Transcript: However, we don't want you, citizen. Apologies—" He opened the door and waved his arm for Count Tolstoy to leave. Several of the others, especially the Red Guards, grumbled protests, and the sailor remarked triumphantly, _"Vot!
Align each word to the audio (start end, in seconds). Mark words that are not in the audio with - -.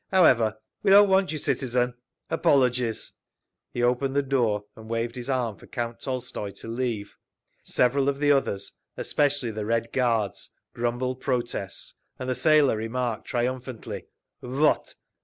However, 0.11 0.57
we 0.81 0.89
don't 0.89 1.09
want 1.11 1.31
you, 1.31 1.37
citizen. 1.37 1.93
Apologies—" 2.31 3.19
He 3.71 3.83
opened 3.83 4.15
the 4.15 4.23
door 4.23 4.65
and 4.75 4.89
waved 4.89 5.15
his 5.15 5.29
arm 5.29 5.57
for 5.57 5.67
Count 5.67 5.99
Tolstoy 5.99 6.49
to 6.53 6.67
leave. 6.67 7.17
Several 7.63 8.09
of 8.09 8.17
the 8.17 8.31
others, 8.31 8.71
especially 8.97 9.51
the 9.51 9.63
Red 9.63 9.93
Guards, 9.93 10.49
grumbled 10.73 11.21
protests, 11.21 11.93
and 12.17 12.27
the 12.27 12.33
sailor 12.33 12.77
remarked 12.77 13.27
triumphantly, 13.27 14.07
_"Vot! 14.41 14.95